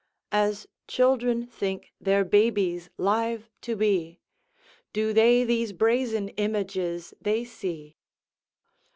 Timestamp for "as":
0.31-0.65